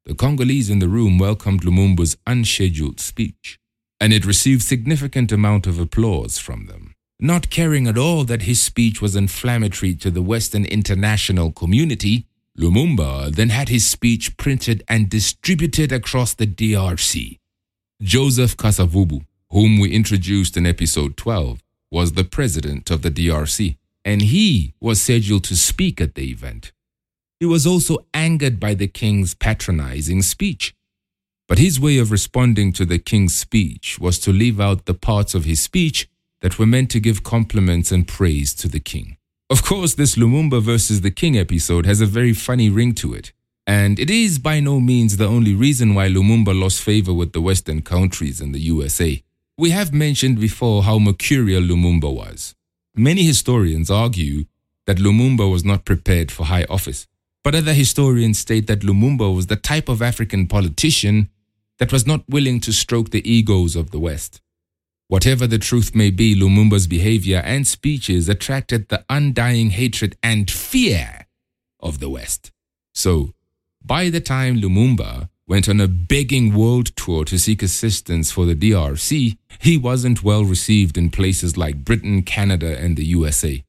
The 0.05 0.15
Congolese 0.15 0.69
in 0.69 0.79
the 0.79 0.87
room 0.87 1.17
welcomed 1.17 1.63
Lumumba's 1.63 2.17
unscheduled 2.25 2.99
speech, 2.99 3.59
and 3.99 4.13
it 4.13 4.25
received 4.25 4.61
significant 4.61 5.31
amount 5.31 5.67
of 5.67 5.79
applause 5.79 6.37
from 6.37 6.67
them. 6.67 6.93
Not 7.19 7.49
caring 7.49 7.87
at 7.87 7.97
all 7.97 8.23
that 8.25 8.43
his 8.43 8.61
speech 8.61 9.01
was 9.01 9.15
inflammatory 9.15 9.95
to 9.95 10.11
the 10.11 10.21
Western 10.21 10.65
international 10.65 11.51
community, 11.51 12.27
Lumumba 12.57 13.35
then 13.35 13.49
had 13.49 13.69
his 13.69 13.85
speech 13.87 14.37
printed 14.37 14.83
and 14.87 15.09
distributed 15.09 15.91
across 15.91 16.33
the 16.33 16.47
DRC. 16.47 17.39
Joseph 18.01 18.55
Kasavubu, 18.55 19.25
whom 19.49 19.79
we 19.79 19.91
introduced 19.91 20.55
in 20.55 20.65
episode 20.65 21.17
12, 21.17 21.63
was 21.91 22.13
the 22.13 22.23
president 22.23 22.89
of 22.89 23.01
the 23.01 23.11
DRC, 23.11 23.77
and 24.03 24.21
he 24.21 24.73
was 24.79 25.01
scheduled 25.01 25.43
to 25.45 25.55
speak 25.55 25.99
at 26.01 26.15
the 26.15 26.29
event. 26.29 26.71
He 27.39 27.45
was 27.45 27.67
also 27.67 27.99
angered 28.13 28.59
by 28.59 28.73
the 28.73 28.87
king's 28.87 29.33
patronizing 29.33 30.21
speech. 30.21 30.73
But 31.47 31.59
his 31.59 31.79
way 31.79 31.97
of 31.97 32.11
responding 32.11 32.73
to 32.73 32.85
the 32.85 32.99
king's 32.99 33.35
speech 33.35 33.99
was 33.99 34.19
to 34.19 34.33
leave 34.33 34.59
out 34.59 34.85
the 34.85 34.93
parts 34.93 35.33
of 35.33 35.45
his 35.45 35.61
speech 35.61 36.09
that 36.41 36.59
were 36.59 36.65
meant 36.65 36.91
to 36.91 36.99
give 36.99 37.23
compliments 37.23 37.91
and 37.91 38.07
praise 38.07 38.53
to 38.55 38.67
the 38.67 38.79
king. 38.79 39.17
Of 39.49 39.63
course, 39.63 39.93
this 39.93 40.15
Lumumba 40.15 40.61
versus 40.61 41.01
the 41.01 41.11
king 41.11 41.37
episode 41.37 41.85
has 41.85 42.01
a 42.01 42.05
very 42.05 42.33
funny 42.33 42.69
ring 42.69 42.93
to 42.95 43.13
it. 43.13 43.31
And 43.65 43.99
it 43.99 44.09
is 44.09 44.39
by 44.39 44.59
no 44.59 44.79
means 44.79 45.17
the 45.17 45.27
only 45.27 45.53
reason 45.53 45.93
why 45.93 46.09
Lumumba 46.09 46.57
lost 46.57 46.81
favor 46.81 47.13
with 47.13 47.33
the 47.33 47.41
Western 47.41 47.81
countries 47.81 48.41
and 48.41 48.53
the 48.53 48.59
USA. 48.59 49.23
We 49.59 49.71
have 49.71 49.91
mentioned 49.91 50.39
before 50.39 50.83
how 50.83 50.99
mercurial 50.99 51.63
Lumumba 51.63 52.13
was. 52.13 52.53
Many 52.95 53.23
historians 53.23 53.89
argue 53.89 54.45
that 54.85 54.97
Lumumba 54.99 55.49
was 55.49 55.65
not 55.65 55.83
prepared 55.83 56.31
for 56.31 56.45
high 56.45 56.65
office. 56.69 57.07
But 57.43 57.55
other 57.55 57.73
historians 57.73 58.37
state 58.37 58.67
that 58.67 58.81
Lumumba 58.81 59.33
was 59.33 59.47
the 59.47 59.55
type 59.55 59.89
of 59.89 60.01
African 60.01 60.45
politician 60.45 61.29
that 61.79 61.91
was 61.91 62.05
not 62.05 62.23
willing 62.29 62.59
to 62.59 62.71
stroke 62.71 63.09
the 63.09 63.27
egos 63.27 63.75
of 63.75 63.89
the 63.89 63.99
West. 63.99 64.41
Whatever 65.07 65.47
the 65.47 65.57
truth 65.57 65.95
may 65.95 66.11
be, 66.11 66.35
Lumumba's 66.35 66.85
behavior 66.85 67.41
and 67.43 67.65
speeches 67.65 68.29
attracted 68.29 68.89
the 68.89 69.05
undying 69.09 69.71
hatred 69.71 70.17
and 70.21 70.51
fear 70.51 71.25
of 71.79 71.99
the 71.99 72.09
West. 72.09 72.51
So, 72.93 73.33
by 73.83 74.09
the 74.09 74.21
time 74.21 74.61
Lumumba 74.61 75.29
went 75.47 75.69
on 75.69 75.79
a 75.79 75.87
begging 75.87 76.53
world 76.53 76.95
tour 76.95 77.23
to 77.25 77.39
seek 77.39 77.63
assistance 77.63 78.31
for 78.31 78.45
the 78.45 78.55
DRC, 78.55 79.37
he 79.59 79.77
wasn't 79.77 80.23
well 80.23 80.43
received 80.43 80.97
in 80.97 81.09
places 81.09 81.57
like 81.57 81.85
Britain, 81.85 82.21
Canada, 82.21 82.77
and 82.77 82.97
the 82.97 83.05
USA. 83.05 83.63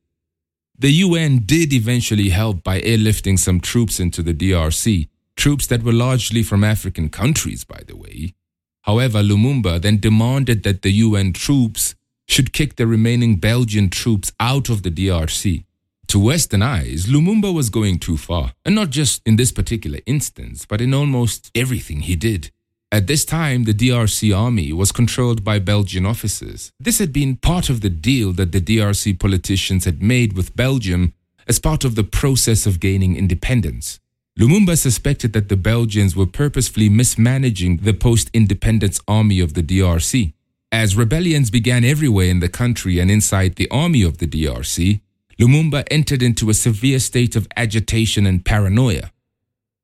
The 0.77 0.91
UN 0.91 1.39
did 1.45 1.73
eventually 1.73 2.29
help 2.31 2.63
by 2.63 2.81
airlifting 2.81 3.39
some 3.39 3.61
troops 3.61 3.99
into 4.01 4.23
the 4.23 4.35
DRC, 4.35 5.09
troops 5.37 5.67
that 5.69 5.83
were 5.83 5.93
largely 5.93 6.43
from 6.43 6.65
African 6.65 7.09
countries, 7.09 7.65
by 7.65 7.83
the 7.87 7.97
way. 7.97 8.35
However, 8.83 9.23
Lumumba 9.23 9.81
then 9.81 9.99
demanded 9.99 10.63
that 10.65 10.83
the 10.83 10.93
UN 10.93 11.33
troops 11.33 11.95
should 12.27 12.53
kick 12.53 12.77
the 12.77 12.87
remaining 12.87 13.37
Belgian 13.37 13.89
troops 13.89 14.33
out 14.39 14.69
of 14.69 14.83
the 14.83 14.91
DRC. 14.91 15.65
To 16.09 16.19
Western 16.19 16.63
eyes, 16.63 17.05
Lumumba 17.05 17.53
was 17.53 17.69
going 17.69 17.99
too 17.99 18.17
far, 18.17 18.53
and 18.65 18.75
not 18.75 18.89
just 18.89 19.21
in 19.27 19.37
this 19.37 19.53
particular 19.53 19.99
instance, 20.07 20.65
but 20.65 20.81
in 20.81 20.95
almost 20.95 21.51
everything 21.55 22.01
he 22.01 22.17
did. 22.17 22.51
At 22.91 23.07
this 23.07 23.27
time, 23.27 23.65
the 23.65 23.75
DRC 23.75 24.35
army 24.35 24.73
was 24.73 24.91
controlled 24.91 25.45
by 25.45 25.59
Belgian 25.59 26.07
officers. 26.07 26.73
This 26.81 26.99
had 26.99 27.13
been 27.13 27.37
part 27.37 27.69
of 27.69 27.83
the 27.83 27.91
deal 27.91 28.33
that 28.33 28.53
the 28.53 28.61
DRC 28.63 29.19
politicians 29.19 29.85
had 29.85 30.03
made 30.03 30.33
with 30.33 30.57
Belgium 30.57 31.13
as 31.47 31.59
part 31.59 31.85
of 31.85 31.95
the 31.95 32.05
process 32.05 32.65
of 32.67 32.81
gaining 32.81 33.15
independence. 33.15 34.01
Lumumba 34.41 34.79
suspected 34.79 35.35
that 35.35 35.51
the 35.51 35.59
Belgians 35.59 36.17
were 36.17 36.25
purposefully 36.25 36.89
mismanaging 36.89 37.79
the 37.79 37.93
post 37.93 38.31
independence 38.33 38.99
army 39.07 39.41
of 39.41 39.53
the 39.53 39.63
DRC. 39.63 40.33
As 40.73 40.97
rebellions 40.97 41.51
began 41.51 41.85
everywhere 41.85 42.29
in 42.29 42.41
the 42.41 42.49
country 42.49 42.99
and 42.99 43.11
inside 43.11 43.57
the 43.57 43.69
army 43.71 44.03
of 44.03 44.19
the 44.19 44.27
DRC, 44.27 45.03
Lumumba 45.41 45.85
entered 45.91 46.23
into 46.23 46.51
a 46.51 46.55
severe 46.55 46.99
state 46.99 47.37
of 47.37 47.47
agitation 47.57 48.27
and 48.27 48.45
paranoia. 48.45 49.13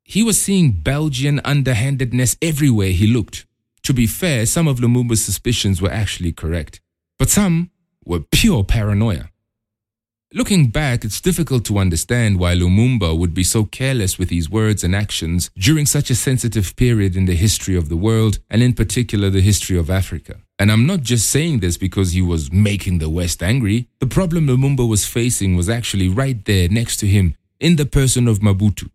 He 0.03 0.23
was 0.23 0.41
seeing 0.41 0.73
Belgian 0.73 1.41
underhandedness 1.45 2.37
everywhere 2.43 2.91
he 2.91 3.07
looked. 3.07 3.47
To 3.85 3.93
be 3.93 4.07
fair, 4.07 4.47
some 4.47 4.67
of 4.67 4.81
Lumumba's 4.81 5.25
suspicions 5.25 5.81
were 5.81 5.91
actually 5.93 6.33
correct, 6.33 6.81
but 7.19 7.31
some 7.31 7.71
were 8.05 8.21
pure 8.21 8.65
paranoia. 8.65 9.31
Looking 10.37 10.67
back, 10.67 11.05
it's 11.05 11.21
difficult 11.21 11.65
to 11.67 11.79
understand 11.79 12.41
why 12.41 12.57
Lumumba 12.57 13.17
would 13.17 13.35
be 13.35 13.45
so 13.45 13.67
careless 13.67 14.19
with 14.19 14.31
his 14.31 14.51
words 14.51 14.83
and 14.83 14.93
actions 14.93 15.49
during 15.57 15.87
such 15.87 16.11
a 16.11 16.17
sensitive 16.17 16.75
period 16.75 17.15
in 17.15 17.27
the 17.27 17.37
history 17.37 17.77
of 17.77 17.89
the 17.89 17.97
world, 17.97 18.41
and 18.51 18.61
in 18.61 18.73
particular 18.73 19.31
the 19.31 19.41
history 19.41 19.79
of 19.79 19.91
Africa. 19.91 20.41
And 20.59 20.73
I'm 20.73 20.87
not 20.87 21.03
just 21.03 21.31
saying 21.31 21.61
this 21.61 21.77
because 21.77 22.11
he 22.11 22.21
was 22.21 22.51
making 22.51 22.99
the 22.99 23.09
West 23.09 23.45
angry. 23.45 23.87
The 24.01 24.09
problem 24.09 24.49
Lumumba 24.49 24.89
was 24.89 25.07
facing 25.07 25.55
was 25.55 25.69
actually 25.69 26.09
right 26.09 26.45
there 26.45 26.69
next 26.69 26.97
to 26.97 27.07
him 27.07 27.37
in 27.61 27.77
the 27.77 27.87
person 27.87 28.27
of 28.27 28.41
Mobutu. 28.41 28.91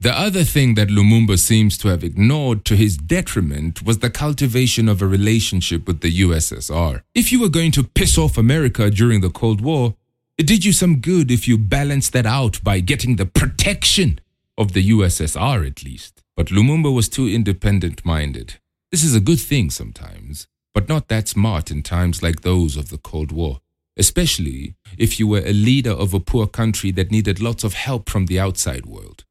The 0.00 0.10
other 0.10 0.42
thing 0.42 0.74
that 0.74 0.88
Lumumba 0.88 1.38
seems 1.38 1.78
to 1.78 1.88
have 1.90 2.02
ignored 2.02 2.64
to 2.64 2.74
his 2.74 2.96
detriment 2.96 3.84
was 3.84 4.00
the 4.00 4.10
cultivation 4.10 4.88
of 4.88 5.00
a 5.00 5.06
relationship 5.06 5.86
with 5.86 6.00
the 6.00 6.22
USSR. 6.22 7.02
If 7.14 7.30
you 7.30 7.40
were 7.40 7.48
going 7.48 7.70
to 7.70 7.84
piss 7.84 8.18
off 8.18 8.36
America 8.36 8.90
during 8.90 9.20
the 9.20 9.30
Cold 9.30 9.60
War, 9.60 9.94
it 10.38 10.46
did 10.46 10.64
you 10.64 10.72
some 10.72 11.00
good 11.00 11.30
if 11.30 11.46
you 11.46 11.58
balanced 11.58 12.12
that 12.12 12.26
out 12.26 12.62
by 12.64 12.80
getting 12.80 13.16
the 13.16 13.26
protection 13.26 14.18
of 14.56 14.72
the 14.72 14.90
USSR 14.90 15.66
at 15.66 15.84
least. 15.84 16.22
But 16.36 16.46
Lumumba 16.46 16.92
was 16.92 17.08
too 17.08 17.28
independent 17.28 18.04
minded. 18.04 18.54
This 18.90 19.04
is 19.04 19.14
a 19.14 19.20
good 19.20 19.40
thing 19.40 19.70
sometimes, 19.70 20.46
but 20.74 20.88
not 20.88 21.08
that 21.08 21.28
smart 21.28 21.70
in 21.70 21.82
times 21.82 22.22
like 22.22 22.40
those 22.40 22.76
of 22.76 22.88
the 22.88 22.98
Cold 22.98 23.32
War, 23.32 23.60
especially 23.96 24.74
if 24.96 25.20
you 25.20 25.26
were 25.26 25.42
a 25.44 25.52
leader 25.52 25.90
of 25.90 26.14
a 26.14 26.20
poor 26.20 26.46
country 26.46 26.90
that 26.92 27.10
needed 27.10 27.40
lots 27.40 27.64
of 27.64 27.74
help 27.74 28.08
from 28.08 28.26
the 28.26 28.40
outside 28.40 28.86
world. 28.86 29.24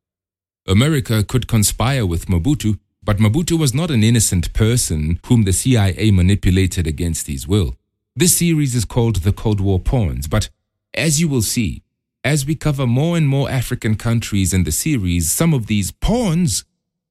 America 0.67 1.23
could 1.23 1.47
conspire 1.47 2.05
with 2.05 2.27
Mobutu, 2.27 2.79
but 3.03 3.17
Mobutu 3.17 3.57
was 3.57 3.73
not 3.73 3.89
an 3.89 4.03
innocent 4.03 4.53
person 4.53 5.19
whom 5.25 5.43
the 5.43 5.53
CIA 5.53 6.11
manipulated 6.11 6.85
against 6.85 7.25
his 7.25 7.47
will. 7.47 7.75
This 8.15 8.37
series 8.37 8.75
is 8.75 8.85
called 8.85 9.17
The 9.17 9.33
Cold 9.33 9.59
War 9.59 9.79
Pawns, 9.79 10.27
but 10.27 10.49
as 10.93 11.19
you 11.19 11.27
will 11.27 11.41
see, 11.41 11.83
as 12.23 12.45
we 12.45 12.55
cover 12.55 12.85
more 12.85 13.17
and 13.17 13.27
more 13.27 13.49
African 13.49 13.95
countries 13.95 14.53
in 14.53 14.63
the 14.63 14.71
series, 14.71 15.31
some 15.31 15.53
of 15.53 15.67
these 15.67 15.91
pawns 15.91 16.63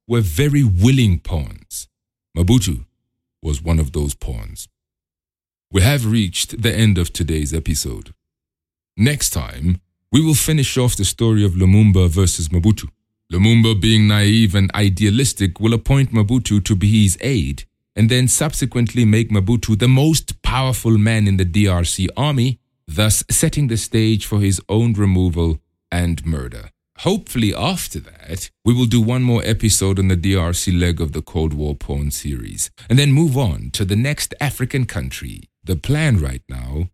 were 0.07 0.21
very 0.21 0.63
willing 0.63 1.19
pawns. 1.19 1.89
Mobutu 2.37 2.85
was 3.43 3.63
one 3.63 3.81
of 3.81 3.93
those 3.93 4.15
pawns. 4.15 4.69
We 5.73 5.83
have 5.83 6.07
reached 6.07 6.63
the 6.63 6.73
end 6.75 6.99
of 6.99 7.13
today's 7.13 7.55
episode. 7.55 8.15
Next 8.97 9.31
time, 9.31 9.81
we 10.13 10.21
will 10.25 10.35
finish 10.35 10.77
off 10.77 10.97
the 10.97 11.05
story 11.05 11.45
of 11.45 11.53
Lumumba 11.53 12.09
versus 12.09 12.49
Mobutu. 12.49 12.89
Lumumba, 13.33 13.81
being 13.81 14.09
naive 14.09 14.55
and 14.55 14.71
idealistic, 14.75 15.61
will 15.61 15.73
appoint 15.73 16.13
Mobutu 16.13 16.65
to 16.65 16.75
be 16.75 17.03
his 17.03 17.17
aide 17.21 17.65
and 17.97 18.09
then 18.09 18.29
subsequently 18.29 19.05
make 19.05 19.31
Mobutu 19.31 19.79
the 19.79 19.89
most 19.89 20.43
powerful 20.43 20.97
man 20.99 21.27
in 21.27 21.37
the 21.37 21.45
DRC 21.45 22.09
army, 22.17 22.60
thus 22.97 23.23
setting 23.31 23.69
the 23.69 23.77
stage 23.77 24.27
for 24.27 24.41
his 24.41 24.61
own 24.69 24.93
removal 24.95 25.61
and 25.91 26.25
murder. 26.27 26.71
Hopefully, 26.99 27.55
after 27.55 27.99
that, 28.01 28.51
we 28.65 28.75
will 28.75 28.85
do 28.87 29.01
one 29.01 29.23
more 29.23 29.43
episode 29.45 29.99
on 29.99 30.09
the 30.09 30.17
DRC 30.17 30.79
leg 30.79 31.01
of 31.01 31.13
the 31.13 31.23
Cold 31.23 31.55
War 31.55 31.75
Pawn 31.75 32.11
series 32.11 32.71
and 32.91 32.99
then 32.99 33.13
move 33.13 33.39
on 33.39 33.71
to 33.71 33.85
the 33.85 33.97
next 33.97 34.35
African 34.41 34.85
country. 34.85 35.45
The 35.65 35.77
plan 35.77 36.21
right 36.21 36.43
now 36.49 36.91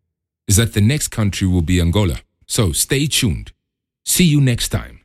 is 0.46 0.56
that 0.56 0.74
the 0.74 0.80
next 0.80 1.08
country 1.08 1.48
will 1.48 1.62
be 1.62 1.80
Angola. 1.80 2.20
So 2.46 2.72
stay 2.72 3.06
tuned. 3.06 3.52
See 4.04 4.24
you 4.24 4.40
next 4.40 4.68
time. 4.68 4.95